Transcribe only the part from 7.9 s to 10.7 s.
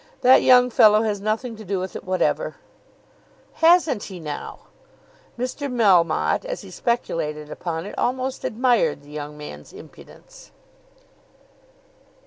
almost admired the young man's impudence.